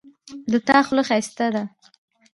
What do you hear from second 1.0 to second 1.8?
ښایسته ده